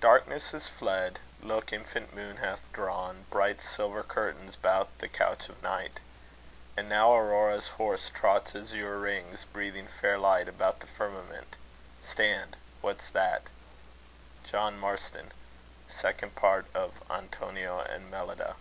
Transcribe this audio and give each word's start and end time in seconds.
Darkness 0.00 0.52
is 0.52 0.66
fled: 0.66 1.20
look, 1.40 1.72
infant 1.72 2.12
morn 2.12 2.38
hath 2.38 2.58
drawn 2.72 3.26
Bright 3.30 3.60
silver 3.60 4.02
curtains 4.02 4.56
'bout 4.56 4.88
the 4.98 5.06
couch 5.06 5.48
of 5.48 5.62
night; 5.62 6.00
And 6.76 6.88
now 6.88 7.14
Aurora's 7.14 7.68
horse 7.68 8.10
trots 8.12 8.56
azure 8.56 8.98
rings, 8.98 9.44
Breathing 9.44 9.86
fair 9.86 10.18
light 10.18 10.48
about 10.48 10.80
the 10.80 10.88
firmament. 10.88 11.54
Stand; 12.02 12.56
what's 12.80 13.10
that? 13.10 13.42
JOHN 14.44 14.76
MARSTON. 14.76 15.30
Second 15.88 16.34
Part 16.34 16.66
of 16.74 17.08
Antonio 17.08 17.78
and 17.78 18.10
Mellida. 18.10 18.56